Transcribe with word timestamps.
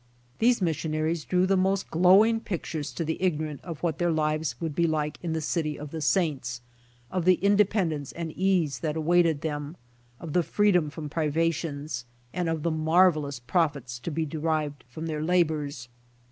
These 0.39 0.63
missionaries 0.63 1.25
drew 1.25 1.45
the 1.45 1.55
most 1.55 1.91
glowing 1.91 2.39
pictures 2.39 2.91
to 2.93 3.05
the 3.05 3.21
ignorant 3.21 3.61
of 3.61 3.83
what 3.83 3.99
their 3.99 4.09
lives 4.09 4.59
would 4.59 4.73
be 4.73 4.85
in 5.21 5.33
the 5.33 5.41
City 5.41 5.77
of 5.77 5.91
the 5.91 6.01
Saints— 6.01 6.61
of 7.11 7.23
the 7.23 7.35
independence 7.35 8.11
and 8.11 8.31
ease 8.31 8.79
that 8.79 8.97
awaited 8.97 9.41
them, 9.41 9.77
of 10.19 10.33
the 10.33 10.41
free 10.41 10.71
dom 10.71 10.89
from 10.89 11.07
privations, 11.07 12.05
and 12.33 12.49
of 12.49 12.63
the 12.63 12.71
marvelous 12.71 13.39
profits 13.39 13.99
to 13.99 14.09
be 14.09 14.25
derived 14.25 14.83
from 14.87 15.05
their 15.05 15.21
labors. 15.21 15.87